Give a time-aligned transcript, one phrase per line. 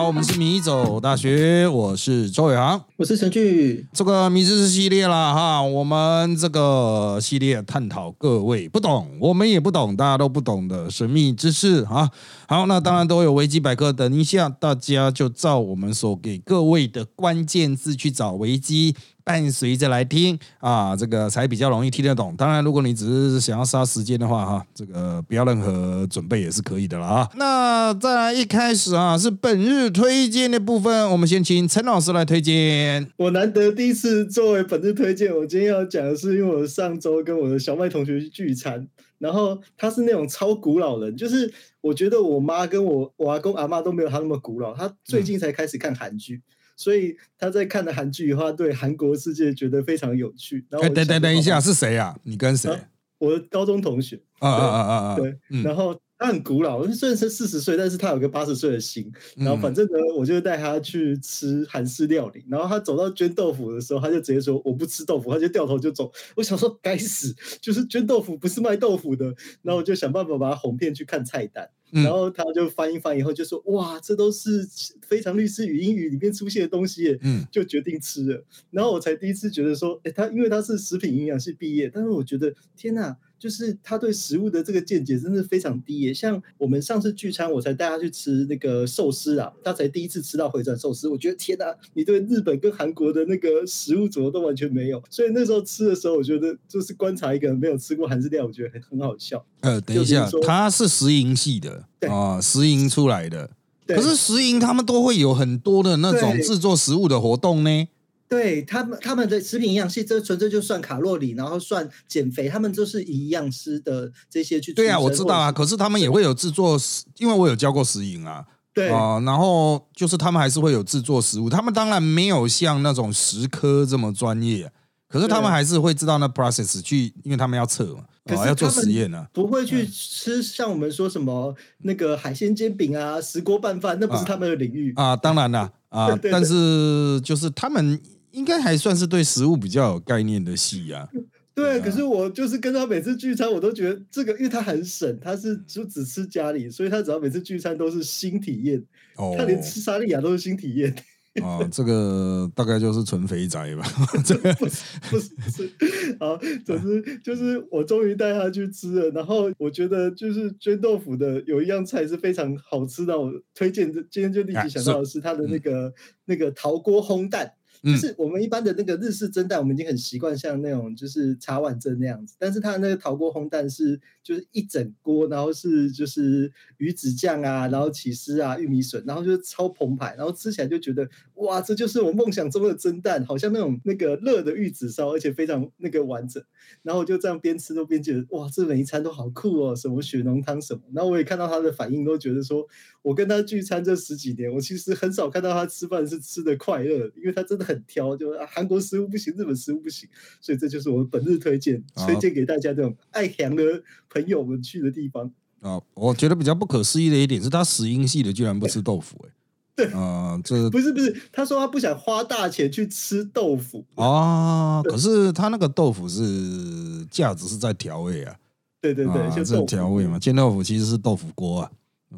[0.00, 3.86] 好，我们是米走大学，我是周伟航，我是陈俊。
[3.92, 12.10] 这个米知识系列啦，哈，我们这个系列探讨各位不懂，我们也不懂，大家都不懂的神秘知识啊。
[12.48, 18.96] 好，那当然都有维基百科，等一下大家就照我们所给各位的关键字去找维基。
[19.30, 22.34] 伴随着来听啊，这个才比较容易听得懂。
[22.36, 27.30] 当然，如果你只是想要杀时间的话，哈，这个不要任何准备也是可以的了啊。
[27.36, 33.06] 那再来一开始啊，是本日推荐的部分，我们先请陈老师来推荐。
[33.18, 46.42] 我难得第一次作为本日推荐，我今天要讲的是，因为我上周跟我的小麦同学去聚餐，然后他是那种超古老人，就是我觉得我妈跟我我阿公阿妈都没有他那么古老，他最近才开始看韩剧。
[46.80, 50.64] 所以他在看的韩剧的话，对韩国世界觉得非常有趣。
[50.70, 52.18] 然后等等等一下，是谁啊？
[52.22, 52.70] 你跟谁？
[53.18, 54.18] 我的高中同学。
[54.38, 55.16] 啊啊啊啊啊！
[55.16, 59.10] 对，然后他很古老，虽然是四十岁，但是他有个八十岁的心。
[59.36, 62.44] 然后反正呢，我就带他去吃韩式料理。
[62.46, 66.12] 然后他走到捐豆腐的时候，他就直接说：“我不吃豆腐。”他就掉头就走。
[66.36, 69.34] 我想说，该死，就是捐豆腐不是卖豆腐的。
[69.62, 71.66] 然后我就想办法把他哄骗去看菜单。
[71.90, 74.68] 然后他就翻一翻，以后就说：“哇，这都是
[75.00, 78.44] 非常律师语英语里面出现的东西。”嗯，就决定吃了。
[78.70, 86.12] 然后我才第一次觉得说：“哎，他因为他是食品营养系毕业，但是我觉得天哪，就是他对食物的这个见解真的非常低耶。
[86.12, 91.08] 像我们上次聚餐，我才带他去吃那个寿司啊，他才第一次吃到回转寿司。
[91.08, 95.02] 我觉得天哪，你对日本跟韩国的那个食物怎么都完全没有。
[95.08, 99.42] 所以那时候吃的时候，我觉得就是观察一个人没有吃过韩式料，我觉得很很好笑。
[99.60, 101.84] 呃，等一下，他是食营系的。
[102.08, 103.50] 啊，食营出来的，
[103.86, 107.88] 可是食营他们都会有很多的那种制作食物的活动呢。
[108.30, 114.72] 对他们，他们的食品营养系这纯粹就算卡路里，然后算减肥，他们就是以营养师的这些去。
[114.72, 118.44] 对啊，我知道啊，可是他们也会有制作食，因为我有教过食营啊。
[118.72, 124.70] 对啊，然后就是他们还是会有制作食物，他们当然没有像那种食科这么专业。
[125.08, 129.26] 可是他们还是会知道那 process 去，因为他们要测嘛，啊，要做实验呢。
[129.32, 135.16] 不会去吃像我们说什么那个海鲜煎饼啊、石锅拌饭，那不是他们的领域啊。
[135.16, 138.00] 当然了 啊，但是就是他们
[138.32, 141.08] 应该还算是对食物比较有概念的系啊。
[141.52, 148.82] 对，可是我就是跟他每次聚餐，我都觉得这个，因为他很省，他是就只吃家里，所以他只要每次聚餐都是新体验。
[149.16, 150.94] 哦，他连吃沙利亚都是新体验。
[151.42, 153.84] 啊，这个大概就是纯肥宅吧。
[154.24, 159.10] 这个不是不是不是，好，总之就是我终于带他去吃了。
[159.10, 163.92] 然后我觉得就是捐豆腐的有一样菜是非常好吃的，我推荐。
[164.10, 165.92] 今天就立即想到的是他的那个
[166.24, 167.52] 那个陶锅烘蛋。
[167.82, 186.42] 就是我们一般的那个日式蒸蛋，我们已经很习惯像那种就是茶碗蒸那样子，但是它那个陶锅烘蛋是就是一整锅，然后是就是鱼子酱啊，然后起司啊，玉米笋，然后就是超澎湃，然后吃起来就觉得哇，这就是我梦想中的蒸蛋，好像那种那个热的玉子烧，而且非常那个完整，
[186.82, 192.66] 然后我就这样边吃都边觉得哇，这每一餐都好酷哦，什么血浓汤什么，然后我也看到他的反应，都觉得说
[193.00, 197.69] 我跟他聚餐这十几年，我其实很少看到他吃饭是吃的快乐，因为他真的。
[197.70, 200.08] 很挑，就韩国食物不行，日本食物不行，
[200.40, 203.62] 所以这就是我本日推荐，推荐给大家这种爱香的
[204.08, 205.30] 朋友们去的地方。
[205.60, 205.80] 啊。
[205.94, 209.30] 我觉得比较不可思议的一点是他食英系的居然不吃豆腐，哎，
[209.76, 209.86] 对。
[209.92, 213.84] 啊，这 不是不是，他说他不想花大钱去吃豆腐。
[213.94, 218.36] 啊，可是他那个豆腐是价值是在调味啊，
[218.80, 221.70] 对对对，就是调味嘛，煎豆腐其实是豆腐锅啊。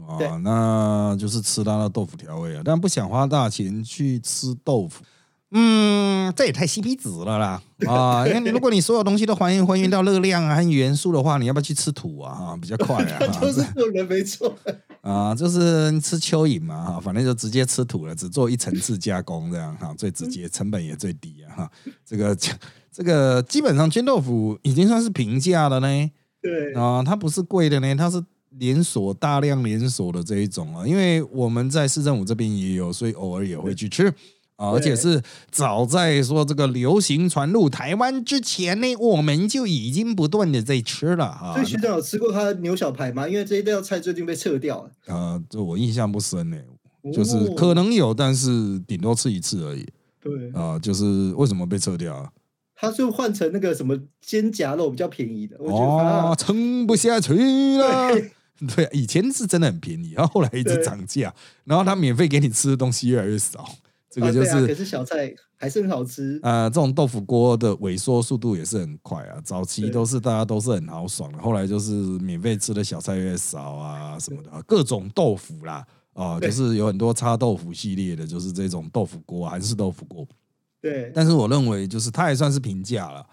[0.08, 5.04] 啊，那就是吃他的豆腐调味啊，但不想花大钱去吃豆腐，
[5.54, 8.26] 嗯，这也太 CP 值了啦 啊！
[8.26, 12.34] 因为你如果你所有东西都还原还原到热量啊和元素的话，你要不要去吃土啊？
[12.34, 13.18] 哈，比较快啊！
[13.40, 14.56] 就是做人没错
[15.02, 21.70] 啊，就是吃蚯蚓嘛哈，反正就直接吃土了，只做一层次加工这样哈，最直接，成本也最低啊哈。
[22.06, 22.36] 这个
[22.90, 26.10] 这个基本上煎豆腐已经算是平价的呢，
[26.40, 28.22] 对啊，它不是贵的呢，它是。
[28.58, 34.12] 连锁大量连锁的这一种啊，因为我们在市政府这边也有，所以偶尔也会去吃
[34.62, 35.20] 啊，而且是
[35.50, 41.52] 早在说这个流行传入台湾之前呢，我们就已经不断的在吃了啊。
[41.54, 43.28] 所以学长有吃过他的牛小排吗？
[43.28, 45.14] 因为这一道菜最近被撤掉了。
[45.14, 46.56] 啊，这我印象不深呢，
[47.12, 49.84] 就是可能有，但是顶多吃一次而已。
[50.20, 52.30] 对啊，就是为什么被撤掉啊？
[52.76, 57.34] 他就换成那个什么肩胛肉比较便宜的，我觉得撑不下去
[57.78, 58.10] 了。
[58.76, 61.34] 对，以前是真的很便宜，然后后来一直涨价，
[61.64, 63.68] 然后他免费给你吃的东西越来越少，
[64.12, 64.66] 这个就是。
[64.66, 66.38] 可是小菜还是很好吃。
[66.42, 80.26] 呃，这种豆腐锅的萎缩速度也是很快啊，早期都是大家都是很豪爽的，后来就是免费吃的小菜越少啊什么的，各种豆腐啦啊，就是有很多叉豆腐系列的，就是这种豆腐锅，韩式豆腐锅。
[80.80, 83.26] 对，但是我认为就是它也算是平价了，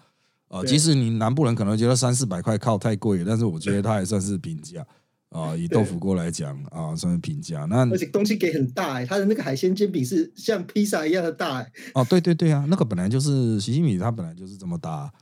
[0.48, 4.86] 啊，即使你南部人可能觉得三四百块靠太贵，但是我觉得它也算是平价。
[5.30, 7.64] 啊，以豆腐锅来讲啊，算是平价。
[7.66, 11.72] 那而且东西给很大哎，它的那个海鲜煎饼是像披萨一样的大哎。
[11.94, 15.12] 哦，对对对啊，那个本来就是西西米，它本来就是这么大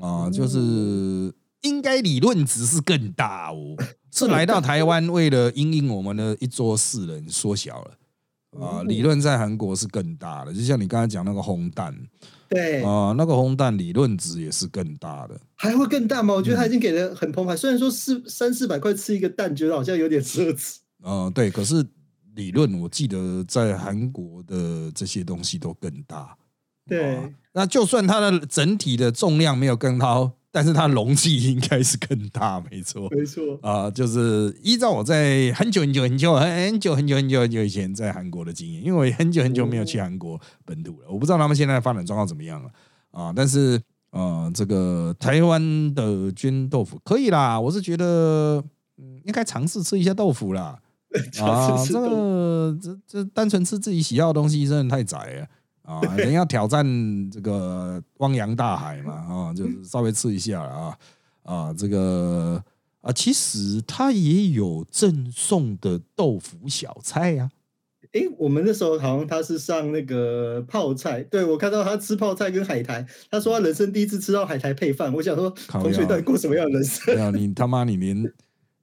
[0.00, 1.32] 啊，就是
[1.62, 3.76] 应该理论值是更大哦。
[4.12, 10.54] 是来到台湾为了因应我们的一桌四人缩小了啊，理论在韩国是更大的。
[10.54, 11.94] 就像你刚才讲那个烘蛋。
[12.48, 16.34] 对啊，那个烘蛋理论值也是更大的，还会更大吗？
[16.34, 17.56] 我觉得他已经给的很澎湃。
[17.56, 20.76] 虽然说四三四百块吃一个蛋，觉得好像有点奢侈。
[21.04, 21.50] 嗯，对。
[21.50, 21.84] 可是
[22.34, 26.36] 理论我记得在韩国的这些东西都更大。
[26.88, 30.32] 对，那就算它的整体的重量没有更高。
[30.56, 42.70] 但是它容器应该是更大，没错，没错啊，就是依照我在很久很久很久很久很久很久很久以前在韩国的经验，因为我很久很久没有去韩国本土了，我不知道他们现在发展状况怎么样了
[43.10, 43.30] 啊。
[43.36, 43.78] 但是
[44.12, 48.64] 呃，这个台湾的菌豆腐可以啦，我是觉得
[48.96, 50.78] 嗯，应该尝试吃一下豆腐啦。
[51.40, 55.46] 啊，这个这这单纯吃自己喜好的东西真的太窄了。
[55.86, 56.84] 啊，人要挑战
[57.30, 60.98] 这个汪洋大海嘛，啊，就是稍微吃一下了啊，
[61.44, 62.62] 啊，这个
[63.00, 67.48] 啊，其实他也有赠送的豆腐小菜呀。
[68.12, 77.34] 哎，我们那时候好像他是上那个泡菜，对我看到他吃泡菜跟海苔，他说他人生第一次吃到海苔配饭，我想说同学到底过什么样的人生？
[77.34, 78.32] 你他妈你连。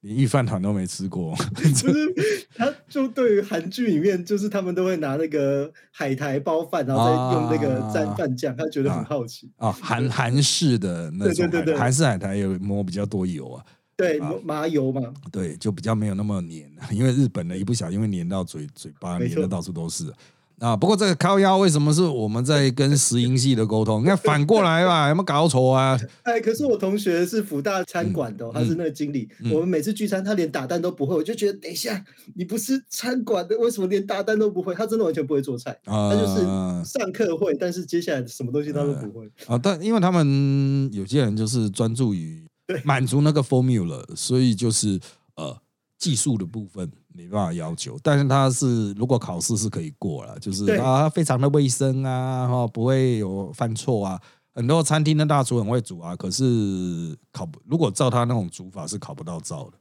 [0.04, 1.36] 连御饭团都没吃过，
[1.76, 2.14] 就是？
[2.56, 9.72] 他就对于韩剧里面，就是他们都会拿那个海苔包饭，然后再用那个蘸饭酱，他觉得很好奇啊。
[9.72, 13.66] 韩韩式的那种对对韩式海苔有抹比较多油啊，
[13.96, 15.02] 对，麻油嘛，
[15.32, 16.70] 对，就比较没有那么黏。
[16.92, 20.12] 因为日本的一不小心会黏到嘴嘴巴，黏的到处都是。
[20.60, 24.02] 啊，不过这个靠腰为什么是我们在跟石英系的沟通？
[24.02, 26.00] 你看反过来吧， 有没有搞错啊？
[26.24, 29.28] 哎，可是我同学是福大餐馆的，他是那个经理。
[29.52, 32.04] 我们每次聚餐，他连打蛋都不会，我就觉得等一下，
[32.36, 34.74] 你不是餐馆的，为什么连打蛋都不会？
[34.74, 36.42] 他真的完全不会做菜，他就是
[36.86, 39.30] 上课会，但是接下来什么东西他都不会。
[39.48, 42.48] 啊，但因为他们有些人就是专注于
[42.86, 45.00] 满足那个 formula，所以就是
[45.36, 45.58] 呃
[45.98, 46.90] 技术的部分。
[47.14, 54.22] 没办法要求，但是他是如果考试是可以过了，就是他非常的卫生啊，哈，不会有犯错啊。
[54.56, 59.78] 很多餐厅的大厨很会煮啊，可是考不，如果照他那种煮法是考不到照的，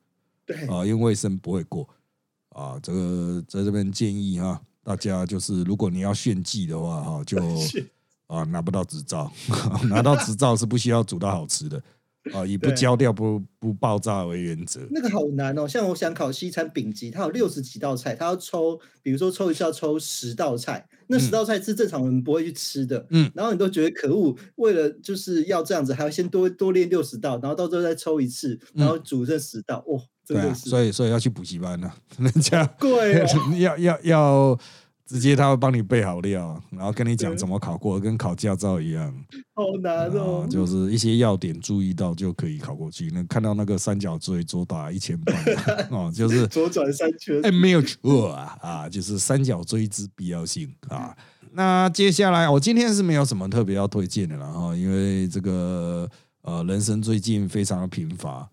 [0.46, 1.88] 对啊，因为卫生不会过
[2.50, 2.78] 啊。
[2.82, 7.38] 这个在这边建议哈，大家就是如果你要炫技的话哈，就
[8.28, 9.30] 啊拿不到执照，
[9.90, 11.82] 拿到执照是不需要煮到好吃的。
[12.32, 14.80] 啊，以不焦掉、不不爆炸为原则。
[14.90, 23.04] 那个好难哦，像我想考西餐丙级，它有六十几道菜，它要抽，比如说抽一次要抽十道菜，那十道菜是正常人不会去吃的。
[23.10, 30.70] 嗯，然后你都觉得可恶，为了就是要这样子，还要先多多练六十道，然后到最后再抽一次，然后煮这十道，哇，真的是。
[30.70, 33.24] 所以所以要去补习班呢， 人家贵，
[33.58, 34.58] 要要要。
[35.06, 39.14] 直接他会帮你备好料，然后跟你讲怎么考过，跟考驾照一样。
[39.54, 40.46] 好难哦！
[40.48, 43.10] 就是一些要点注意到就可以考过去。
[43.12, 45.32] 那看到那个三角锥左打一千八
[45.90, 47.40] 哦，就是左转三圈。
[47.42, 51.14] 哎，没有错啊啊，就是三角锥之必要性啊。
[51.52, 56.08] 那接下来我今天是没有什么特别要推荐的了哈，因为这个
[56.40, 58.48] 呃，人生最近非常的贫乏。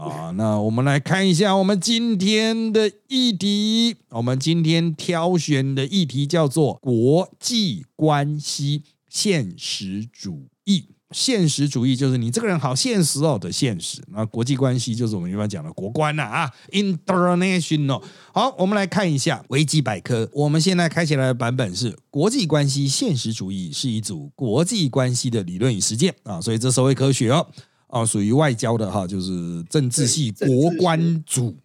[0.00, 3.96] 啊，那我们来看一下我们今天的议题。
[4.08, 10.86] 我们今天挑选的议题叫做国际关系现实主义。
[11.10, 14.00] 现实主义就是你这个人好现实哦的现实。
[14.12, 18.02] 那国际关系就是我们一般讲的国关呐啊，international。
[18.32, 20.30] 好，我们来看一下维基百科。
[20.32, 27.46] 我们现在开起来的版本是国际关系现实主义是一组国际关系的理论与实践啊，所以这是为科学哦。
[27.90, 31.56] 啊，属于外交的哈，就是政治系国关组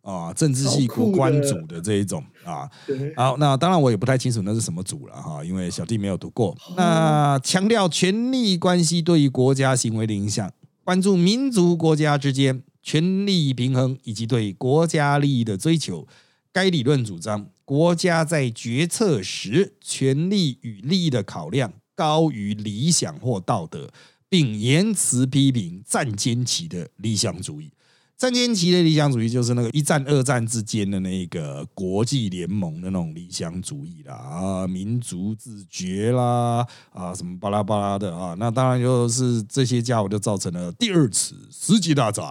[0.00, 2.68] 啊，政治系国关组的这一种啊。
[3.14, 6.56] 好，那当然我也不太清楚那是什么组了哈，因为小弟没有读过。
[6.76, 10.50] 那强调权力关系对于国家行为的影响，
[10.82, 16.08] 关注民族国家之间权力平衡以及对国家利益的追求。
[16.52, 23.90] 该理论主张，国家在决策时，权力与利益的考量高于理想或道德。
[24.28, 27.72] 并言辞批评战间期的理想主义。
[28.16, 38.34] 战间期的理想主义就是那个一战、二战之间的那个国际联盟的那种理想主义啦，啊，民族自觉啦，啊，什么巴拉巴拉的啊。
[38.38, 42.24] 那当然就是这些家伙就造成了第二次世界大战。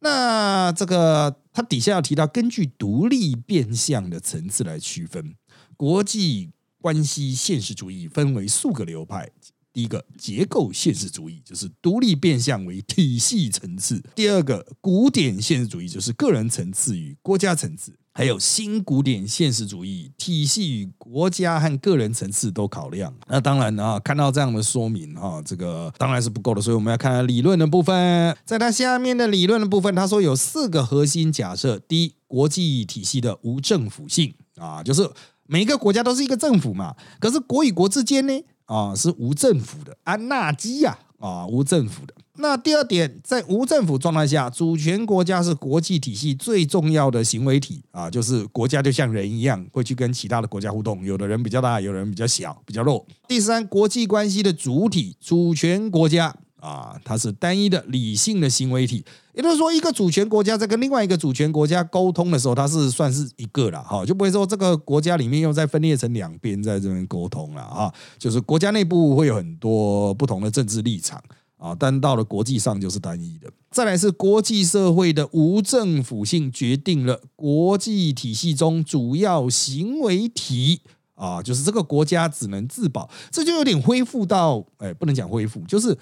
[0.00, 5.34] 那这个它底下要提到，根据独立变相的层次来区分
[5.76, 6.48] 国际
[6.80, 9.28] 关系现实主义，分为数个流派。
[9.76, 23.14] 第一个结构现实主义就是独立变相为体系层次；第二个古典现实主义就是个人层次与国家层次；还有新古典现实主义体系与国家和个人层次都考量。
[23.28, 28.34] 那当然啊，看到这样的说明啊，这个当然是不够的，所以我们要看理论的部分。
[28.46, 35.06] 在它下面的理论的部分，他说有四个核心假设：第一，国际体系的无政府性啊，就是
[35.44, 38.42] 每一个国家都是一个政府嘛，可是国与国之间呢？
[38.66, 42.14] 啊，是无政府的安纳基呀，啊，无政府的。
[42.38, 53.06] 那第二点，在无政府状态下，主权国家是国际体系最重要的行为体啊，就是国家就像人一样，会去跟其他的国家互动，有的人比较大，有人比较小，比较弱。
[53.26, 56.36] 第三，国际关系的主体，主权国家。
[56.66, 59.04] 啊，它是单一的理性的行为体，
[59.34, 71.22] 也就是说，一个主权国家在跟另外一个主权国家沟通的时候，它是算是一个了，哈，就不会说这个国家里面又再分裂成两边在这边沟通了啊，就是国家内部会有很多不同的政治立场
[71.56, 73.48] 啊，但到了国际上就是单一的。
[73.70, 80.80] 再来是国际社会的无政府性决定了国际体系中主要行为体
[81.14, 85.96] 啊，就是这个国家只能自保，这就有点恢复到，哎，不能讲恢复，就是。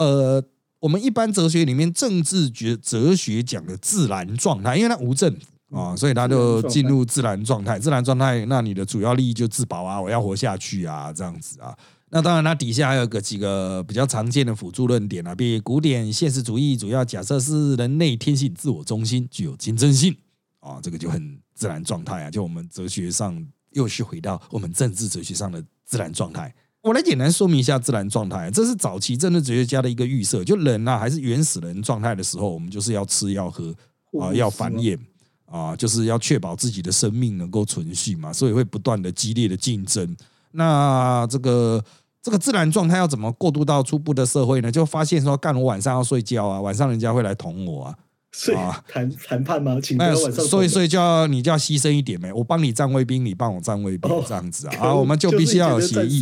[0.00, 0.42] 呃，
[0.78, 7.78] 我们一般哲学里面政治哲哲学讲的自然状态，因为它无政府啊，所以它就进入自然状态。
[7.78, 11.76] 自然状态，那你的主要利益就自保啊，我要活下去啊，这样子啊。
[12.08, 20.16] 那当然，它底下还有个几个比较常见的辅助论点啊，比如古典现实主义主要假设是人类天性自我中心，具有竞争性
[20.60, 22.30] 啊，这个就很自然状态啊。
[22.30, 26.52] 就我们哲学上又是回到我们政治哲学上的自然状态。
[26.82, 30.42] 我来简单说明一下自然状态，这是早期政治哲学家的一个预设。
[30.42, 33.74] 就人啊，还是原始人状态的时候，我们就是要吃要喝
[34.18, 34.98] 啊，要繁衍
[35.44, 40.16] 啊，就是要确保自己的生命能够存续嘛，所以会不断的激烈的竞争。
[40.52, 41.84] 那这个
[42.22, 44.72] 这个自然状态要怎么过渡到初步的社会呢？
[44.72, 47.98] 就发现说，干我晚上要睡觉啊，晚上人家会来捅我啊。
[48.32, 49.78] 所以谈谈判吗？
[49.82, 56.20] 请晚上所以所以就要你就要牺牲一点呗，我帮你站卫兵，你帮我站卫兵，这样子啊， 啊，我们就必须要有协议，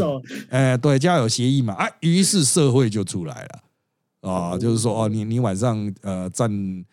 [0.49, 3.47] 哎，对，就要有协议嘛，啊，于是社会就出来
[4.23, 6.51] 了，啊，就是说哦，你你晚上呃站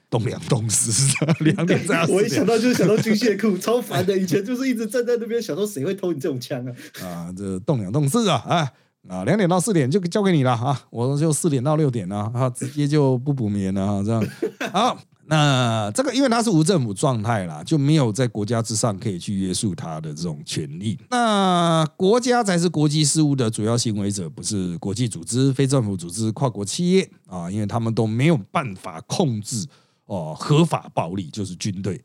[0.09, 0.91] 栋梁栋四
[1.39, 6.73] 两点这样，我一想到就是想到军械库， 超烦的，以前就是一直站在那边想说谁会偷你这种枪啊，
[7.07, 8.71] 啊，这栋梁栋四啊，啊
[9.07, 14.23] 啊，两点到四点就交给你了啊，我就四点到六点了啊，直接就不补眠了啊，这样
[14.71, 14.97] 好。
[15.27, 20.95] 那这个因为它是无政府状态啦，就没有在国家之上可以去约束它的这种权利。
[21.09, 29.65] 那国家才是国际事务的主要行为者，不是国际组织、非政府组织、跨国企业啊，因为他们都没有办法控制
[30.05, 31.99] 哦合法暴力，就是军队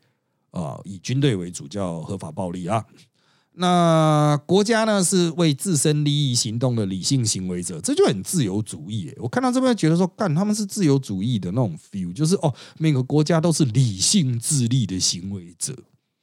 [0.50, 2.82] 啊，以军队为主叫合法暴力啊。
[3.54, 9.12] 那国家呢是为自身利益行动的理性行为者，这就很自由主义。
[9.18, 15.76] 我看到这边觉得说，干他们是自由主义的那种 feel，就是哦，每个国家都是理性自立的行为者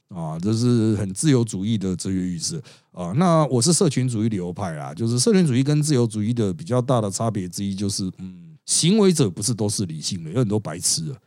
[0.07, 3.11] 啊，这是很自由主义的哲学预设啊。
[3.17, 11.17] 那我是社群主义流派啊，就是社群主义跟自由主义的比较大的差别之一，就是嗯，行为者不是都是理性的，有很多白痴啊。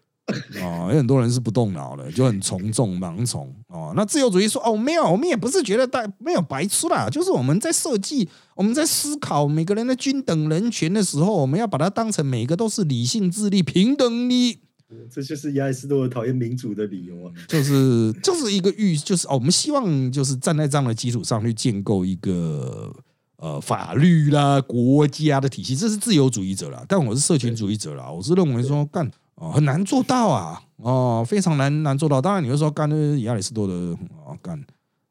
[0.62, 3.92] 啊， 有很多人是不动脑的，就很从众、盲从哦。
[3.96, 14.60] 那自由主义说哦，没有，我们也不是觉得大没有白痴啦，就是我们在设计、我们在思考每个人的均等人权的时候，我们要把它当成每个都是理性、智力、平等的。
[15.08, 22.92] 这就是亚里士多德讨厌民主的理由啊，就是就是一个预，就是哦，我们希望就是站在这样的基础上去建构一个
[23.36, 26.84] 呃法律啦、国家的体系，这是自由主义者啦。
[26.88, 29.08] 但我是社群主义者啦，我是认为说干。
[29.40, 30.60] 哦，很难做到啊！
[30.76, 32.20] 哦，非常难难做到。
[32.20, 34.62] 当然，你会说干的亚里士多德啊，干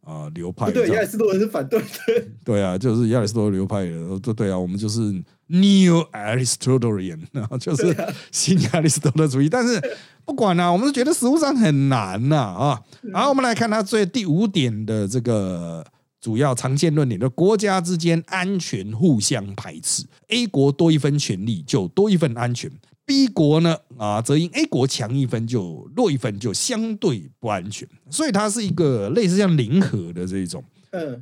[0.06, 0.72] 啊流派。
[0.72, 1.88] 对，亚里士多德是反对的。
[2.46, 4.20] 对啊，就是亚里士多德流派的。
[4.20, 5.00] 对对啊，我们就是
[5.48, 7.22] New Aristotelian，
[7.60, 7.98] 就是
[8.32, 9.50] 新亚里士多德主义。
[9.50, 9.82] 但是
[10.24, 12.82] 不管啊，我们是觉得实物上很难呐啊。
[13.02, 15.84] 然后我们来看他最第五点的这个
[16.22, 22.70] 主要常见论点：，就国家之间安全互相排斥，A 国多一分权利就多一份安全。
[23.10, 30.64] B 国呢啊，则因 A 国强一分就弱一分，就相对不安全，所以它是一个类似像零和的这种，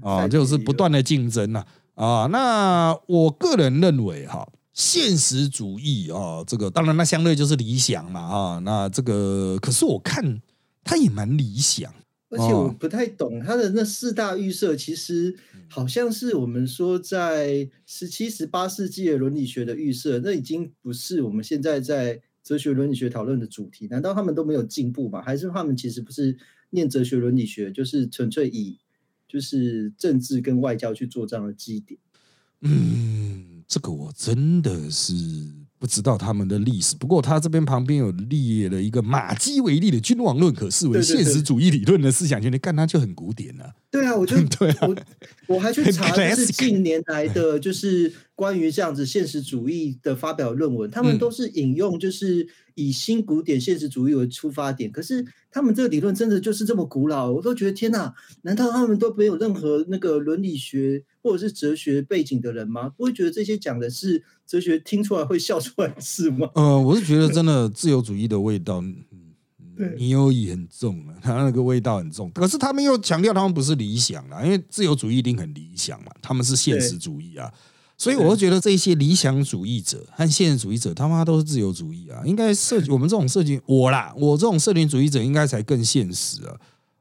[0.01, 1.63] 啊，就是不断的竞争呐
[1.95, 2.27] 啊。
[2.29, 8.59] 那我个人认为哈，现实主义啊，这个当然那相对就是理想嘛啊。
[8.65, 10.41] 那这个可是我看
[10.83, 11.89] 它也蛮理想。
[12.29, 15.33] 而且我不太懂他的那四大预设，其实
[15.69, 23.87] 好像是我们说在十七、十八世纪的伦理学的预设，那已经不是我们现在在哲学伦理学讨论的主题？
[23.87, 25.21] 难道他们都没有进步吗？
[25.21, 26.37] 还是他们其实不是
[26.71, 28.77] 念哲学伦理学，就是纯粹以
[29.27, 31.99] 就是政治跟外交去做这样的基点？
[32.61, 35.13] 嗯，这个我真的是
[35.79, 36.95] 不知道他们的历史。
[36.95, 43.73] 不过他这边旁边有列了一个马基维利的君王论，可视为现实主义理论的思想圈，你看他就很古典了。
[43.89, 54.91] 对啊，我就 对啊，我我还去查，就是近年来的，就是关于这样子现实主义的发表论文，他们都是引用就是以新古典现实主义为出发点。
[54.91, 62.89] 可是他们这个理论真的就是这么古老，我都觉得天哪，难道他们都没有任何那个伦理学或者是哲学背景的人吗？
[62.89, 66.49] 不会觉得这些讲的是哲学，听出来会笑出来是吗？
[66.55, 68.83] 呃，我是觉得真的自由主义的味道。
[69.97, 72.29] 你有意很重啊， 他那个味道很重。
[72.31, 77.51] 可是他们又强调他们不是理想啦，因为自由主义一定很理想嘛，他们是现实主义啊。
[77.97, 82.21] 所以我会觉得这些理想主义者和现实主义者他妈都是自由主义啊。
[82.25, 86.53] 应该设 我们这种设计我啦，我这种社群主义者应该才更现实啊。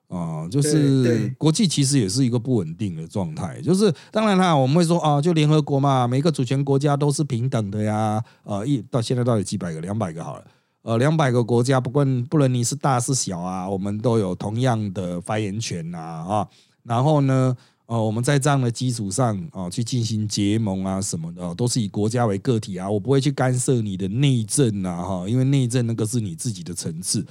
[0.09, 3.61] 啊，就是国际其实也是一个不稳定的状态。
[3.61, 8.23] 就是当然啦，我们会说啊，就联合国嘛，每个主权国家都是平等的呀。
[8.45, 9.81] 呃，一到现在到底几百个？
[9.81, 10.45] 两百个好了。
[10.87, 16.49] 呃，两百个国家，不管不论你是大是小啊，我们都有同样的发言权呐啊。
[16.85, 27.27] 然后呢，呃，我们在这样的基础上啊，去进行结盟啊什么的，都是以国家为个体啊，我不会去干涉你的内政呐哈，因为内政那个是你自己的层次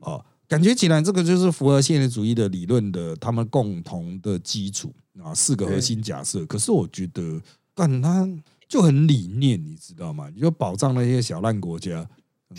[0.00, 0.18] 啊。
[0.48, 4.90] 感觉起来，这个就是符合现实主义的理论的他们共同的基础
[5.22, 6.46] 啊，四个核心假设。
[6.46, 7.38] 可是我觉得，
[7.74, 8.26] 但他
[8.66, 10.30] 就很理念，你知道吗？
[10.34, 12.08] 你就保障那些小烂国家。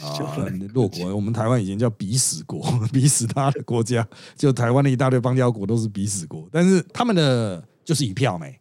[0.01, 0.17] 啊，
[0.73, 2.61] 弱国，我们台湾以前叫鼻屎国，
[2.91, 8.59] 鼻屎他的国家，就台湾的一大堆邦交国都是鼻屎国，但是他们的就是一票没，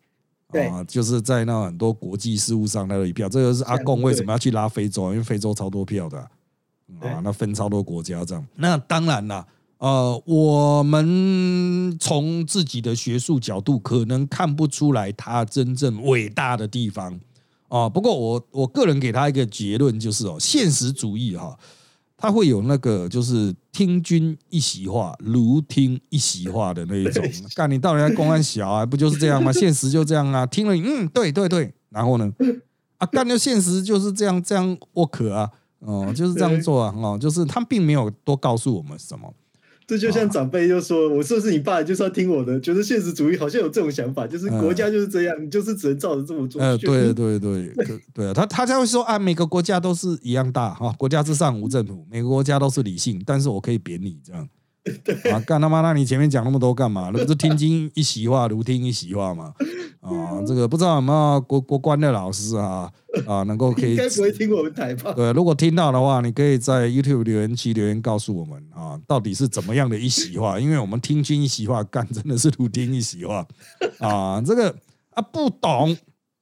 [0.68, 5.10] 啊，就是在那很多国际事务上，他的一票，这个是阿贡为什么要去拉非洲？
[5.10, 6.18] 因为非洲超多票的，
[7.00, 8.46] 啊，那分超多国家这样。
[8.54, 9.44] 那当然了，
[9.78, 17.18] 呃，我们从自己的学术角度可能看不出来他真正伟大的地方。
[17.74, 21.58] 啊，不过我我个人给他一个结论，就是哦，现实主义哈，
[22.16, 27.24] 他会有那个就是听君一席话，如听一席话的那一种。
[27.56, 28.86] 干你到底在公安小啊？
[28.86, 29.50] 不就是这样吗？
[29.52, 32.32] 现实就这样啊，听了嗯，对对对，然后呢，
[32.98, 39.34] 啊，干的现实就是这样这样 work 啊，哦，就是这样做啊，哦，就是他并没有多告诉我们什么。
[39.86, 46.62] 这就像长辈就说：“我说是你爸，就是要听我的。”觉得现实主义好像有这种想法，就是国家就是这样，你就是只能照着这么做。
[46.62, 47.70] 呃，对对对
[48.14, 54.48] 对啊，他他才会说啊，每个国家都是一样大哈，国家之上无政府，每个国家都是理性，但是我可以贬你这样。
[55.32, 55.80] 啊，干他妈！
[55.80, 57.10] 那你前面讲那么多干嘛？
[57.14, 59.54] 那不是听经一席话，如听一席话吗？
[60.00, 62.90] 啊，这个不知道有没有国国关的老师啊
[63.26, 65.12] 啊，能够可以 应该不会听我们台吧？
[65.12, 70.60] 对，如果听到的话，你可以在 YouTube 留言区留言告诉我们啊，到底是怎么样的一席话？
[70.60, 73.46] 因为我们听君一席话，干真的是如听一席话
[74.00, 74.76] 啊，这个
[75.12, 75.96] 啊不懂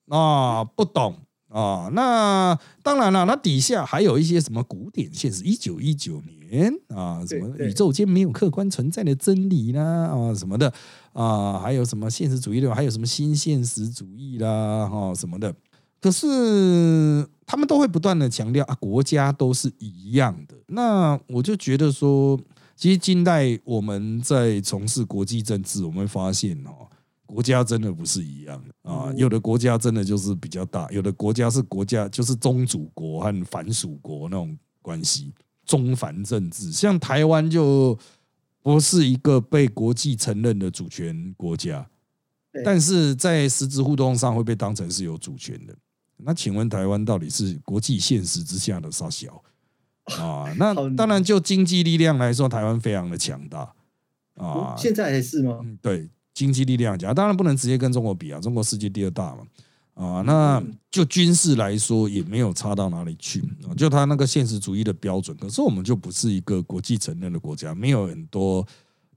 [0.09, 1.15] 啊不懂。
[1.49, 6.42] 啊，那当然了，那底下还有一些什么古典现实，一九一九年
[6.89, 10.73] 啊，什么宇宙间没有客观存在的真理啦，啊什么的
[11.13, 15.55] 啊，还有什么现实主义的，还有什么新现实主义啦，哈什么的。
[16.01, 20.57] 可是他们都会不断的强调啊，国家都是一样的。
[20.67, 22.39] 那我就觉得说，
[22.77, 26.89] 其实近代我们在从事国际政治，我们会发现哦。
[27.25, 35.33] 国家真的不是一样的啊，有的国家真的就是比较大，有的国家是国家就是宗主国和反属国那种关系，
[35.65, 36.73] 中反政治。
[36.73, 37.99] 像台湾就
[38.63, 41.87] 不是一个被国际承认的主权国家，
[42.65, 45.75] 但是在实质互动上会被当成是有主权的。
[46.19, 49.43] 那请问台湾到底是国际现实之下的啥小
[50.19, 50.53] 啊？
[50.57, 53.73] 那 当然就经济力量来说，台湾非常的强大
[54.37, 55.59] 啊，现在还是吗？
[55.81, 56.09] 对。
[56.35, 59.43] 经济力量讲，当然不能直接跟中国比啊，中国世界第二大嘛，
[59.95, 68.67] 啊，那就军事来说也没有差到哪里去啊，就他那个现实主义的标准，可是我们就不是一个国际承认的国家，没有很多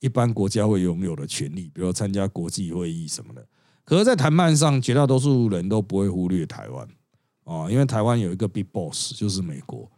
[0.01, 3.45] 一般国家会拥有的权利，比如参加国际会议什么的。
[3.85, 6.87] 可是，在谈判上，绝大多数人都不会忽略台湾
[7.45, 9.89] 啊，因为台湾有一个 big boss 就是美国，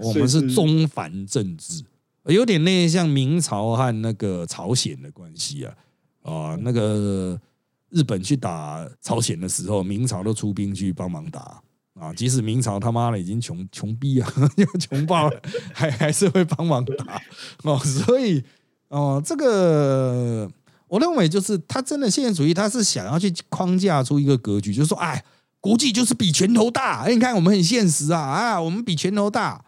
[0.00, 1.82] 我们是中凡政治，
[2.26, 5.74] 有点那像明朝和那个朝鲜的关系啊。
[6.22, 7.40] 啊，那个
[7.90, 11.60] 日本去打朝鲜的时候，明朝都出兵去帮忙打
[11.94, 12.12] 啊。
[12.14, 14.32] 即使明朝他妈的已经穷穷逼啊，
[14.78, 17.20] 穷爆了，还还是会帮忙打
[17.62, 17.78] 哦。
[17.78, 18.44] 所以
[18.88, 20.50] 哦，这个
[20.86, 25.24] 我认为就是他真的现实主义，他是想要去框架出一个格局，就是说，哎，
[25.60, 27.02] 国际就是比拳头大。
[27.02, 29.64] 哎，你看我们很现实啊，啊，我们比拳头大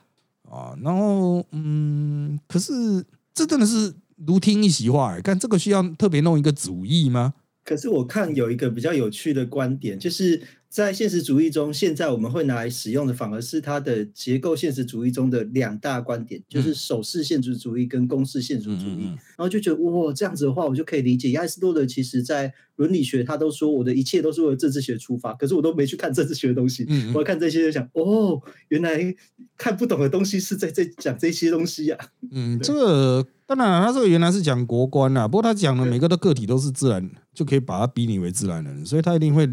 [0.48, 0.74] 啊。
[0.82, 3.94] 然后嗯，可是这真的是
[4.26, 7.32] 如听一席话，看这个需要特别弄一个主义吗？
[7.64, 19.06] 可是我看有一个比较有趣的观点，就是在现实主义中，现在我们会拿来使用的，反而是它的结构现实主义中的两大观点，就是手势现实主义跟公式现实主义。
[19.36, 29.12] 然后就觉得哇，这样子的话，我就可以理解亚里士多德其实在伦理学，他都说我的一切都是为了政治学出发，可是我都没去看政治学的东西，我要看这些，就想哦，原来
[29.58, 31.98] 看不懂的东西是在在讲这些东西呀。
[32.30, 37.10] 嗯，这个当然，他这个原来是讲国观啊，不过他讲的每个的个体都是自然。
[37.32, 39.48] 就可以把它比拟为自然人，所以他一定会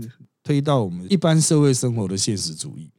[0.47, 2.89] 推到我们一般社会生活的现实主义。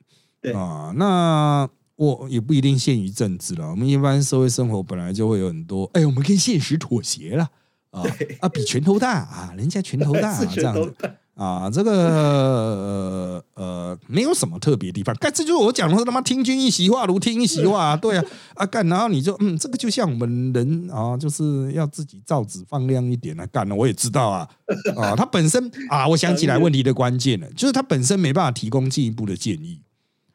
[0.42, 3.70] 对啊，那我也不一定限于政治了。
[3.70, 7.48] 我们一般社会生活本来就会有很多，哎，我们跟现实妥协了
[7.90, 8.02] 啊
[8.40, 10.94] 啊，比拳头大啊，人家拳头大 这样子。
[11.38, 15.14] 啊，这个呃呃，没有什么特别地方。
[15.20, 17.94] 干，这就是我讲的，他妈听君一席话，如听一席话。
[18.03, 18.24] 对啊，
[18.55, 23.46] 啊干，然后你就嗯，这个就像我们人啊，就是要自己造纸放亮一点啊。
[23.53, 24.48] 干了，我也知道啊
[24.98, 29.81] 啊，他本身啊，我想起来问题的关键了，就是他本身没办法提供进一步的建议。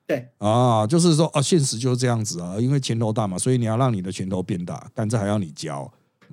[0.07, 5.91] 对啊，就是说啊，现实就是这样子啊，因为拳头大嘛，所以你要让你的拳头变大，但这还要你教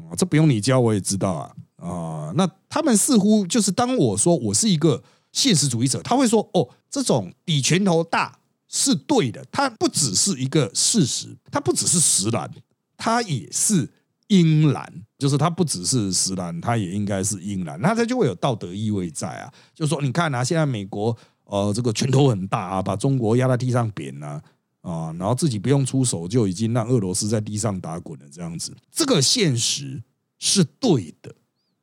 [0.09, 1.51] 啊，这不用你教我也知道啊。
[1.81, 8.39] 啊，那他们似乎就是当我说我是一个现实主义者，他会说哦，这种比拳头大
[8.69, 12.49] 是对的，它不只是一个事实，它不只是实然，
[12.97, 13.89] 它也是
[14.29, 24.43] 应然，就是它不只是实然，它也应该是应然，那它就会有道德意味在啊，就是说你看啊，现在美国呃这个拳头很大啊，把中国压在地上扁啊
[24.83, 30.03] 啊，然后自己不用出手就已经让俄罗斯在地上打滚了，这样子，这个现实
[30.39, 31.35] 是对的。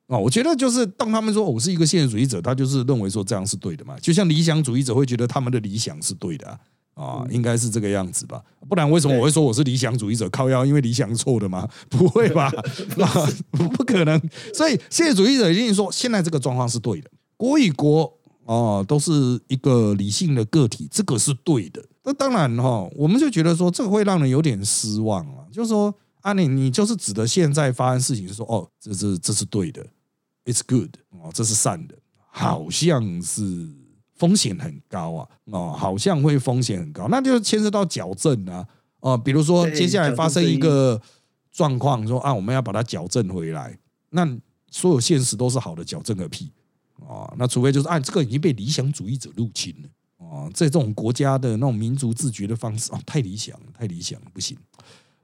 [0.08, 3.98] 啊，我觉得就是当他们说我是一个现实主义者，他就是认为说这样是对的嘛。
[4.00, 6.48] 就像理想主义者会觉得他们的理想是对的
[6.94, 8.42] 啊，应该是这个样子吧？
[8.70, 10.30] 不然为什么我会说我是理想主义者？
[10.30, 11.68] 靠腰，因为理想是错的吗？
[11.90, 12.52] 不会吧？
[12.96, 13.06] 那
[13.52, 14.20] 不可能。
[14.54, 18.12] 所以现实主义者一定说现在这个状况是对的，国与国
[18.46, 19.12] 哦都是
[19.50, 21.84] 一个理性的个体，这个是对的。
[22.06, 25.44] 那当然哈，我们就觉得说这个会让人有点失望啊。
[25.52, 29.86] 就是说啊，你你就是指的现在发生事情，说哦，这这这是对的。
[30.48, 31.96] It's good 哦，这是善的，
[32.30, 33.70] 好像是
[34.16, 38.66] 风险很高啊哦，好像会风险很高，那就牵涉到矫正啊
[39.02, 41.02] 哦，比如说接下来发生一个
[41.52, 43.78] 状况，说啊我们要把它矫正回来，
[44.12, 44.26] 那
[44.72, 46.50] 所有现实都是好的，矫正个屁
[47.06, 47.28] 啊！
[47.38, 54.58] 那除非就是啊这个已经被理想主义者入侵了哦，在这种国家的那种民族自觉的方式哦，太理想了，太理想了，不行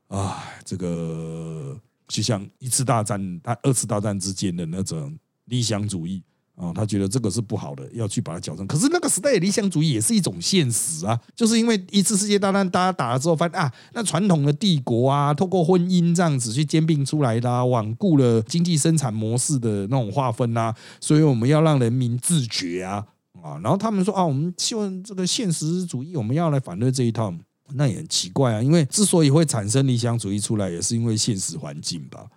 [0.10, 1.80] 啊，这个。
[2.08, 6.22] 就像一次大战、他二次大战之间的那种理想主义
[6.56, 8.68] 啊，他觉得这个是不好的，要去把它矫正。
[8.68, 23.06] 可是那个时代的理想主义也是一种现实啊，就是因为一次世界大战大家打了之后，发现啊，那传统的帝国啊，透过婚姻这样子去兼并出来的，罔顾了经济生产模式的那种划分啊，所以我们要让人民自觉啊
[23.42, 27.34] 啊，然后他们说啊，我们希望这个现实主义，我们要来反对这一套。
[27.70, 32.30] 那也很奇怪啊，因为之所以会产生理想主义出来，也是因为现实环境吧，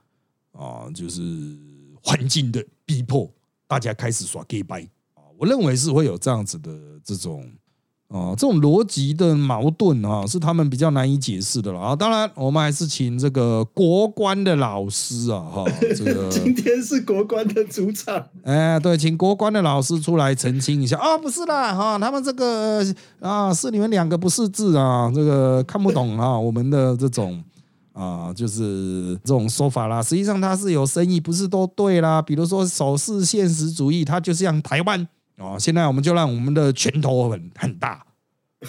[0.52, 1.20] 啊，就是
[2.02, 3.30] 环境的逼迫，
[3.66, 4.82] 大家开始耍 gay 拜
[5.14, 7.50] 啊，我认为是会有这样子的这种。
[8.08, 11.96] 哦，这种逻辑的矛盾啊，是他们比较难以解释的了啊。
[11.96, 15.64] 当然，我们还是请这个国关的老师啊，哈，
[15.96, 18.24] 这个 今天是国关的主场。
[18.44, 22.80] 哎，对，请国关的老师出来澄清一下啊，不是啦，哈，他们这个
[23.18, 27.42] 啊，是你们两个不识字啊，这个看不懂啊， 我们的这种
[27.92, 30.00] 啊，就是这种说法啦。
[30.00, 32.22] 实际上，他是有生意，不是都对啦。
[32.22, 35.08] 比如说，首饰现实主义，它就像台湾。
[35.38, 38.04] 哦，现在我们就让我们的拳头很很大，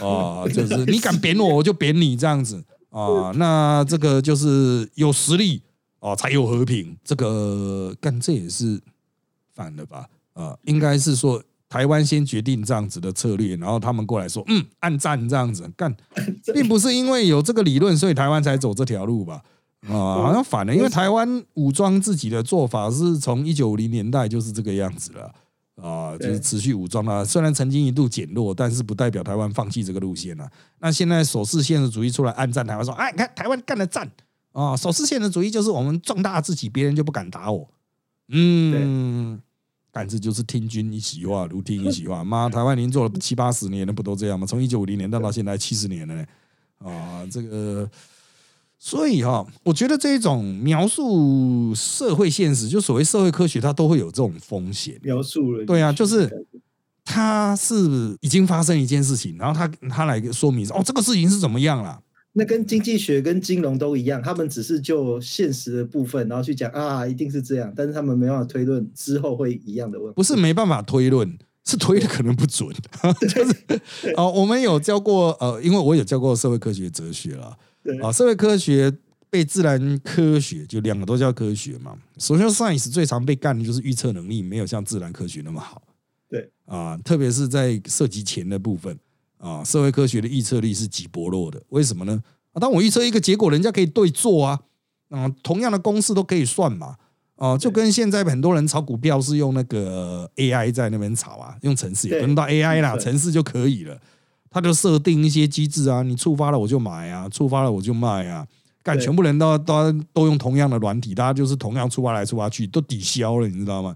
[0.02, 3.32] 哦，就是你敢扁我，我就扁你这样子啊。
[3.36, 5.62] 那这个就是有实力
[6.00, 6.98] 哦，才有和平。
[7.04, 8.82] 这个干这也是
[9.54, 10.08] 反了吧？
[10.34, 15.96] 啊，应该是说台湾先决定这样子的策略，然后他们过来说，嗯，按战这样子干，
[16.54, 19.42] 并不是因为有这个理论，所以台湾才走这条路吧？
[19.88, 25.34] 啊，好像反了，因为台湾武装自己的做法是从一九五零年代就是这个样子了。
[25.82, 30.50] 啊，就是持续武装啊，虽然曾经一度减弱，但是不代表台湾放弃这个路线啊。
[30.80, 34.12] 那现在首次现实主义出来暗战台湾，说，哎，你看台湾干了战
[34.54, 37.70] 啊，首次现实主义就是我们壮大自己，别人就不敢打我。
[38.30, 39.40] 嗯，
[39.92, 42.24] 但是就是听君一席话，如听一席话。
[42.24, 44.48] 妈，台湾已经做了七八十年了，不都这样吗？
[44.48, 46.26] 从一九五零年到到现在七十年了呢。
[46.80, 47.90] 啊，这个。
[48.80, 55.00] 所以哈，我觉得这一种描述社会现实，就所谓社会科学，它都会有这种风险。
[55.02, 56.46] 描述了，对啊，就是
[57.04, 62.00] 它是已经发生一件事情，然后他他来说明哦，这个事情是怎么样了？
[62.34, 70.14] 那跟经济学跟金融都一样，他们只是就现实的部分，然后去讲啊，一定是这样，但是他们没办法推论之后会一样的问题。
[70.16, 71.36] 不是没办法推论，
[71.66, 72.70] 是推的可能不准。
[73.28, 73.82] 就是
[74.16, 78.94] 哦，我们有教过呃，因为我有教过社会科学哲学啦，对啊，社会科学
[79.30, 81.98] 被自然科学就两个都叫科学嘛。
[82.18, 85.82] social science 最常被干的就是预测能力没有像自然科学那么好。
[86.30, 88.98] 对啊，特别是在涉及钱的部分
[89.38, 91.62] 啊，社会科学的预测力是极薄弱的。
[91.70, 92.22] 为什么呢？
[92.52, 94.60] 啊，当我预测一个结果，人家可以对做啊，
[95.10, 96.96] 啊，同样的公式都可以算嘛。
[97.36, 103.96] 哦，就跟现在很多人炒股票是用那个 AI 在那边炒啊，用程式也不用到 AI 啦，对程式就可以了。
[104.50, 108.46] 他就设定一些机制啊，你触发了我就买啊，触发了我就卖啊，
[108.84, 113.96] 干全部人都都都用同样的软体，大家就是同样触发来触发去，都抵消了，你知道吗？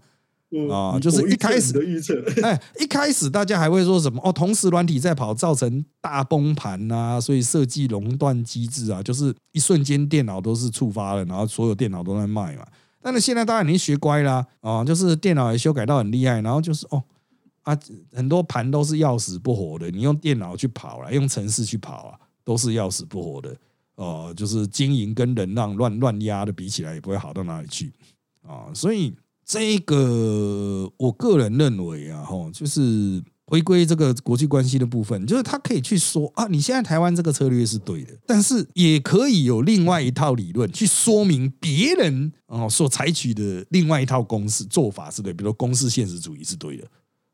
[0.53, 12.65] 嗯啊就是一开始的预测， 哎，一开始大家还会说什么哦，同时软体在跑，造成大崩盘啊，所以设计熔断机制啊，就是一瞬间电脑都是触发了，然后所有电脑都在卖嘛。
[13.01, 17.01] 但是现在大家已经学乖啦，啊，就是电脑也修改到很厉害，然后就是哦
[17.63, 17.77] 啊，
[18.11, 23.55] 很多盘都是要死不活的，你用电脑去跑了，用程式去跑啊，都是要死不活的。
[23.95, 27.93] 哦、就是经营跟人让乱乱压的比起来，也不会好到哪里去
[28.41, 28.65] 啊。
[28.73, 29.13] 所以
[29.45, 46.87] 这个我个人认为啊，吼，就是回归这个国际关系的部分，就是他可以去说啊，你现在台湾这个策略是对的，但是也可以有另外一套理论去说明别人哦所采取的另外一套公式做法是对，比如说公式现实主义是对的。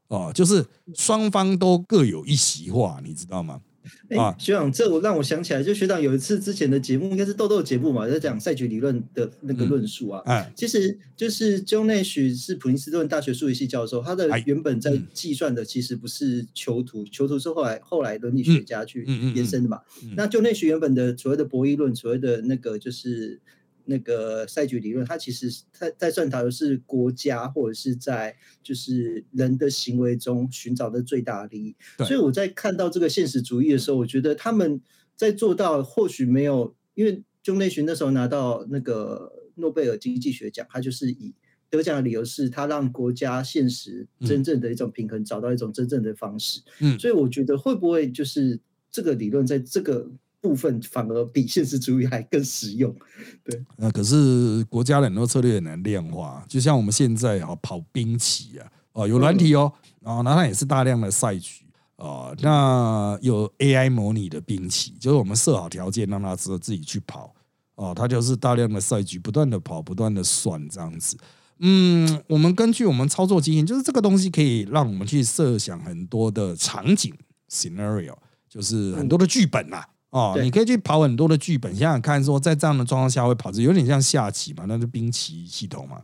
[0.08, 0.66] 哦，就是
[0.96, 3.62] 双方都各有一席话，你知道吗？
[4.10, 10.22] 哎、啊学长，这我让我想起来，就学长有一次之前的节目，应该是豆豆节目嘛，在讲赛局理论的那个嗯论述啊。
[10.26, 19.80] 哎，其实就是 John Nash 是普林斯顿大学数学系教授，他的哎原本在嗯计算的其实不是囚徒，囚徒是后来后来伦理学家去嗯嗯嗯延伸的嘛。
[20.04, 23.40] 嗯那 John Nash 原本的所谓的博弈论，所谓的那个就是
[23.88, 31.76] 那个赛局理论，它其实是在在探讨的是国家或者是在就是人的行为中寻找的最大利益。
[31.98, 34.80] 对所以我在看到这个现实主义的时候，我觉得他们
[35.16, 41.34] 在做到或许没有，因为 John Nash 那时候拿到那个诺贝尔经济学奖，他就是以
[41.70, 46.62] 得奖的理由是他让国家现实真正的一种平衡，找到一种真正的方式。
[46.80, 48.60] 嗯所以我觉得会不会就是
[48.92, 50.10] 这个理论在这个
[50.42, 52.96] 部分反而比现实主义还更实用？
[53.44, 59.72] 对那可是国家的很多策略很难量化，就像我们现在啊跑兵棋啊，哦有软体哦，
[60.04, 67.34] 啊那它也是大量的赛局啊，那有 AI 模拟的兵棋，就是我们设好条件让它自自己去跑
[67.76, 71.18] 哦，它就是大量的赛局不断的跑，不断的算这样子。
[71.60, 77.12] 嗯，我们根据我们操作经验，就是这个东西可以让我们去设想很多的场景
[77.50, 78.14] scenario，
[78.48, 79.88] 就是很多的剧本啦。
[80.10, 85.98] 哦，你可以去跑很多的剧本，想想看，说在这样的状况下会跑，这有点像下棋嘛，那是兵棋系统嘛。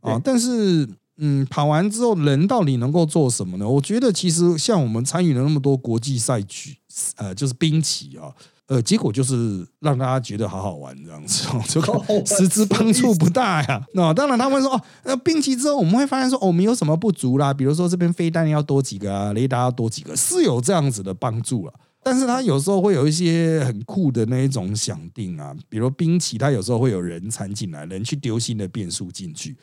[0.00, 3.68] 啊对，但是嗯，跑完之后人到底能够做什么呢？
[3.68, 6.76] 我觉得其实像我们参与了那么多国际赛局，
[7.16, 8.32] 呃，就是兵棋啊。
[8.68, 11.80] 呃，结果就是让大家觉得好好玩这样子，哦 就
[12.26, 13.82] 实质帮助不大呀。
[13.94, 17.54] 那当然他们说哦，那，兵棋之后我们会发现说，哦，我们有什么不足啦？
[17.54, 21.72] 比如说这边飞弹要多几个啊，雷达要多几个，是有这样子的帮助了。
[22.10, 29.54] 但是他有时候会有一些很酷的那一种想定啊，比如兵棋，它有时候会有人参进来，人去丢新的变数进去。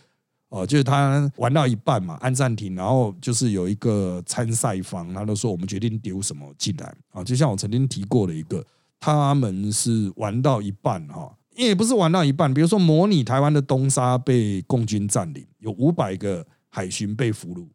[0.49, 8.63] 哦，就是他玩到一半嘛，按暂停，然后就是有一个参赛方，他就说我们决定丢什么进来啊，就像我曾经提过的一个，
[8.99, 17.65] 他们是玩到一半哈，也不是玩到一半，比如说模拟台湾的东沙被共军占领，有五百个海巡被俘虏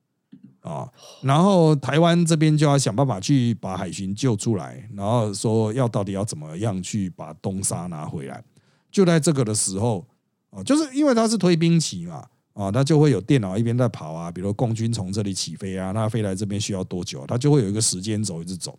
[0.61, 0.89] 啊，
[1.23, 8.43] 然后台湾这边就要想办法去把海巡救出来，然后说要到底要怎么样去把东沙拿回来，
[8.91, 10.07] 就在这个的时候
[10.51, 12.27] 啊，就是因为它是推兵棋嘛。
[12.53, 17.25] 啊，它就会有电脑一边在跑啊，比如共军从这里起飞啊，那飞来这边需要多久？
[17.27, 18.77] 它就会有一个时间轴一直走。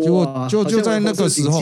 [0.00, 1.58] 结果哇就就在那个时候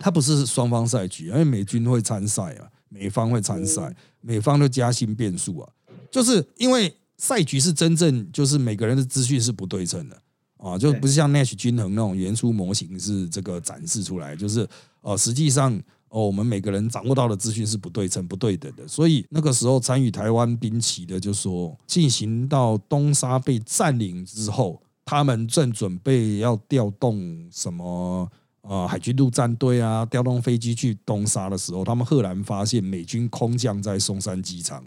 [0.00, 5.68] 它不是双方赛局，因为美军会参赛啊，美方会参赛，美方就加薪变数啊，
[6.10, 10.16] 就是因为赛局是真正就是每个人的资讯是不对称的。
[10.56, 14.66] 啊，就不是像 Nash 均衡那种原初模型是这个展示出来，就是
[15.00, 15.72] 呃实际上
[16.08, 28.30] 哦我们每个人掌握到的资讯是不对称、不对等的，所以那个时候参与台湾兵棋的就说，进行到东沙被占领之后，他们正准备要调动什么。
[28.62, 34.84] 呃，海军陆战队啊，调动飞机去东沙的时候，他们赫然发现美军空降在松山机场，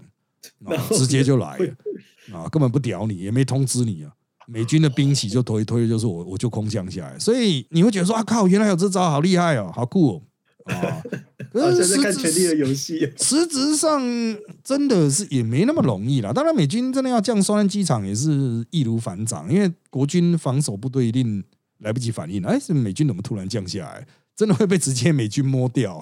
[0.63, 1.75] 啊 然，后直接就来了
[2.31, 4.11] 啊，根本不屌你，也没通知你啊。
[4.45, 10.21] 美军的兵棋就推一推，就是我我就空降下来，所以你会觉得说啊靠，原来有这招，好厉害哦，好酷哦。
[10.65, 11.01] 啊。
[11.53, 14.01] 好像在看《权力的游戏》实质上
[14.63, 16.33] 真的是也没那么容易啦。
[16.33, 21.43] 当然，美军真的要降双安机场也是易如反掌，因为国军防守部队一定
[21.79, 22.43] 来不及反应。
[22.43, 24.07] 哎，是美军怎么突然降下来？
[24.35, 25.97] 真的会被直接美军摸掉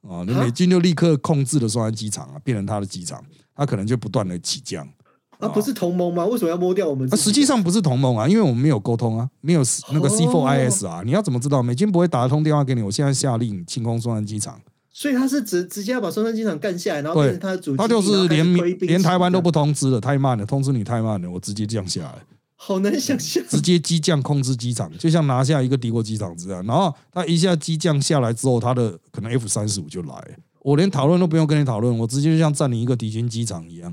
[0.00, 0.24] 啊！
[0.26, 3.22] 那美军就立刻控制了双安机场啊，变成他的机场，
[3.54, 4.88] 他可能就不断的起降。
[5.38, 6.24] 啊，不是同盟吗？
[6.26, 7.16] 为什么要摸掉我们啊？
[7.16, 11.62] 实际上不是同盟啊，因为我们没有沟通啊，没有那个哦 C4IS 啊，你要怎么知道？
[11.62, 14.60] 美军不会打一通电话给你，我现在下令清空松山机场。
[14.96, 22.14] 所以他是直直接要把松山机场干下来，然后对变成他的主他就是连连台湾都不，通知了，太慢了，通知你太慢了，我直接降下来，
[22.54, 23.42] 好难想象。
[23.48, 26.64] 直接机降控制机场，就像拿下一个敌国机场这样。
[26.64, 33.92] 然后他一下机降下来之后，他的可能 F 三十五就来，我连讨论都不用跟你讨论，我直接就像占领一个敌军机场一样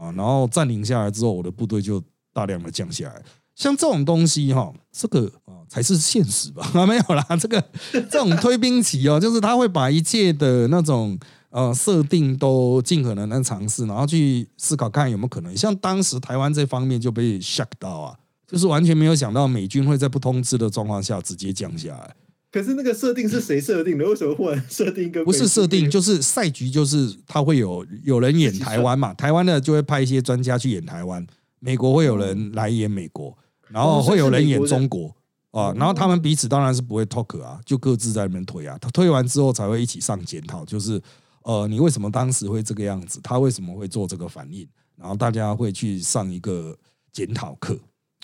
[0.00, 0.12] 啊。
[0.16, 3.22] 然后占领下来之后，我的部队就大量的降下来。
[3.54, 6.68] 像这种东西哈，这个啊才是现实吧？
[6.74, 15.56] 啊， 没有啦，这个这种推兵棋哦，就是他会把一切的那种呃设定都尽可能的尝试，然后去思考看有没有可能。
[15.56, 18.14] 像当时台湾这方面就被 shock 到啊，
[18.46, 22.14] 就是完全没有想到美军会在不通知的状况下直接降下来。
[22.56, 24.08] 可是那个设定是谁设定的？
[24.08, 31.26] 为什么忽然设定一个不是设定，就是赛局，就是他会有有人演台湾嘛， 台湾的就会派一些专家去演台湾，
[31.60, 33.36] 美国会有人来演美国，
[33.68, 35.14] 然后会有人演中国
[35.50, 40.98] 啊，然后他们彼此当然是不会 talk 啊，就各自在那边推啊，他推完之后才会一起上检讨，就是
[41.42, 43.20] 呃，你为什么当时会这个样子？
[43.22, 44.66] 他为什么会做这个反应？
[44.96, 46.74] 然后大家会去上一个
[47.12, 47.78] 检讨课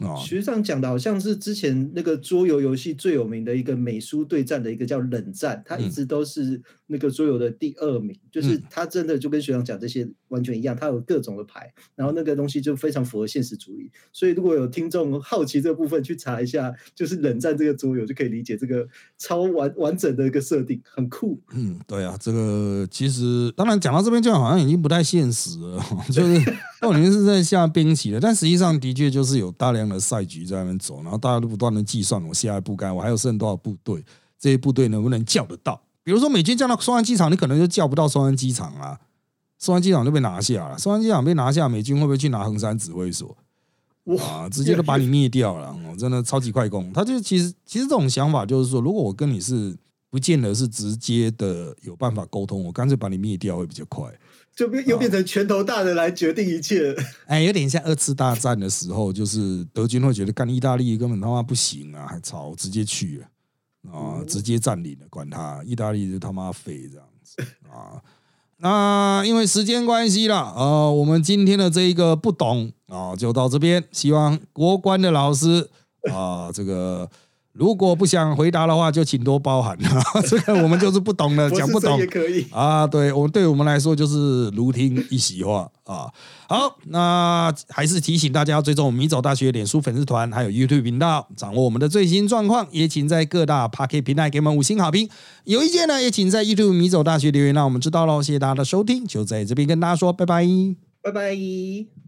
[0.04, 6.60] 啊，学上讲的好像是之前那个桌游游戏最有名的一个美苏对战的一个叫冷战，它一直都是
[6.92, 13.90] 那个桌游的第二名，就是他真的就跟学长讲这些完全一样，他有各种的牌，然后那个东西就非常符合现实主义。
[14.12, 21.40] 所以如果有听众好奇这部分，去查一下，就是冷战这个桌游就可以理解这个超完完整的一个设定，很酷。
[21.54, 34.04] 嗯，对啊，这个其实当然讲到这边，就好像已经不太现实了， 就是 到底是在下兵棋了，但实际上的确就是有大量的赛局在那边走，然后大家都不断的计算我下一步该我还有剩多少部队，
[34.38, 35.80] 这些部队能不能叫得到？
[36.04, 38.98] 比如说美军降到松安机场，你可能就叫不到松安机场啊，
[39.58, 43.36] 松安机场就被拿下了，松安机场被拿下，美军会不会去拿横山指挥所？
[44.04, 46.92] 哇，啊，直接就把你灭掉了，哦，真的超级快攻。
[46.92, 49.76] 他就其实其实这种想法就是说，如果我跟你是
[50.10, 54.04] 不见得是直接的有办法沟通，我干脆把你灭掉会比较快。
[54.54, 56.94] 就变又变成拳头大的来决定一切。
[57.26, 63.26] 哎，有点像二次大战的时候，就是德军会觉得干意大利根本他妈不行啊，还操，直接去了
[63.90, 68.00] 啊，直接占领了，管他，意大利就他妈废这样子啊。
[68.58, 73.82] 那因为时间关系啦，呃，我们今天的这一个不懂啊，就到这边。
[73.90, 75.68] 希望国关的老师
[76.12, 77.10] 啊，这个
[77.52, 79.76] 如果不想回答的话，就请多包涵。
[80.26, 82.46] 这个我们就是不懂的， 讲不懂也可以。
[82.50, 86.10] 啊，对我对我们来说就是如听一席话啊。
[86.48, 92.66] 好，那还是提醒大家要追踪我们米走大学脸书粉丝团，还有 YouTube 频道，掌握我们的最新状况。
[92.70, 95.08] 也请在各大 p a r k e t 平台给我们五星好评。
[95.44, 98.22] 有意见呢，也请在 YouTube 米走大学留言，让我们知道喽。
[98.22, 100.46] 谢谢大家的收听，就在这边跟大家说拜拜。
[101.02, 102.02] 拜拜。